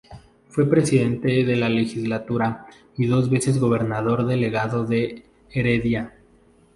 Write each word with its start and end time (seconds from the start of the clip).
Fue 0.47 0.67
presidente 0.67 1.27
de 1.45 1.55
la 1.55 1.69
legislatura, 1.69 2.65
y 2.97 3.05
dos 3.05 3.29
veces 3.29 3.59
gobernador 3.59 4.25
delegado 4.25 4.83
de 4.83 5.25
Heredia. 5.51 6.15